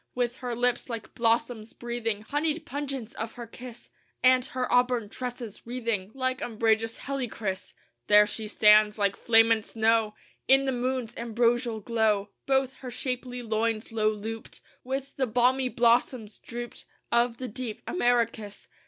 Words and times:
With 0.15 0.37
her 0.37 0.55
lips, 0.55 0.89
like 0.89 1.13
blossoms, 1.13 1.73
breathing 1.73 2.23
Honeyed 2.23 2.65
pungence 2.65 3.13
of 3.13 3.33
her 3.33 3.45
kiss, 3.45 3.91
And 4.23 4.43
her 4.45 4.65
auburn 4.73 5.09
tresses 5.09 5.61
wreathing 5.67 6.09
Like 6.15 6.41
umbrageous 6.41 6.97
helichrys, 7.01 7.75
There 8.07 8.25
she 8.25 8.47
stands, 8.47 8.97
like 8.97 9.15
flame 9.15 9.51
and 9.51 9.63
snow, 9.63 10.15
In 10.47 10.65
the 10.65 10.71
moon's 10.71 11.15
ambrosial 11.17 11.81
glow, 11.81 12.31
Both 12.47 12.77
her 12.77 12.89
shapely 12.89 13.43
loins 13.43 13.91
low 13.91 14.09
looped 14.09 14.61
With 14.83 15.15
the 15.17 15.27
balmy 15.27 15.69
blossoms, 15.69 16.39
drooped, 16.39 16.85
Of 17.11 17.37
the 17.37 17.47
deep 17.47 17.83
amaracus. 17.85 18.69